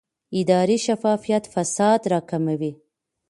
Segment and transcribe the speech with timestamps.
[0.39, 2.71] اداري شفافیت فساد راکموي